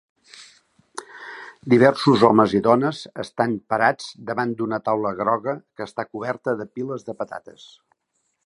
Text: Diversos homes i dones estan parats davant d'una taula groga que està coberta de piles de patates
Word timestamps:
Diversos 1.73 2.23
homes 2.29 2.55
i 2.61 2.63
dones 2.69 3.03
estan 3.25 3.55
parats 3.75 4.09
davant 4.31 4.57
d'una 4.63 4.83
taula 4.89 5.15
groga 5.23 5.57
que 5.61 5.89
està 5.91 6.11
coberta 6.13 6.61
de 6.63 6.71
piles 6.79 7.11
de 7.11 7.21
patates 7.25 7.73